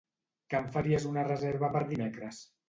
[0.53, 2.43] Que em faries una reserva per dimecres?